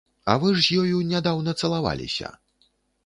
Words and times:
А 0.31 0.35
вы 0.43 0.53
ж 0.55 0.63
з 0.67 0.79
ёю 0.83 1.01
нядаўна 1.11 1.55
цалаваліся? 1.63 2.33